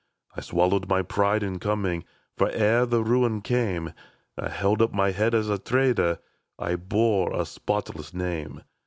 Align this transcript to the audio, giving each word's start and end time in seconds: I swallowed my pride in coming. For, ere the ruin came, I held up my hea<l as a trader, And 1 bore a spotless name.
I 0.35 0.41
swallowed 0.41 0.89
my 0.89 1.03
pride 1.03 1.43
in 1.43 1.59
coming. 1.59 2.05
For, 2.35 2.49
ere 2.49 2.87
the 2.87 3.03
ruin 3.03 3.41
came, 3.43 3.93
I 4.35 4.49
held 4.49 4.81
up 4.81 4.91
my 4.91 5.11
hea<l 5.11 5.35
as 5.35 5.47
a 5.47 5.59
trader, 5.59 6.17
And 6.57 6.71
1 6.71 6.77
bore 6.87 7.39
a 7.39 7.45
spotless 7.45 8.11
name. 8.11 8.63